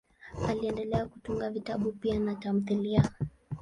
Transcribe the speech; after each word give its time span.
Aliendelea 0.47 1.05
kutunga 1.05 1.39
pia 1.43 1.49
vitabu 1.49 1.93
na 2.19 2.35
tamthiliya. 2.35 3.09